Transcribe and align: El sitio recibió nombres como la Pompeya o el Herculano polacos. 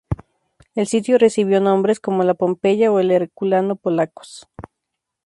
El 0.73 0.87
sitio 0.87 1.19
recibió 1.19 1.61
nombres 1.61 1.99
como 1.99 2.23
la 2.23 2.33
Pompeya 2.33 2.91
o 2.91 2.97
el 2.99 3.11
Herculano 3.11 3.75
polacos. 3.75 4.47